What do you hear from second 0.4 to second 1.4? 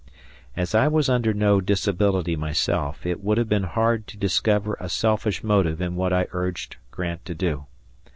As I was under